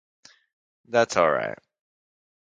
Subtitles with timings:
[0.87, 1.59] That's all right.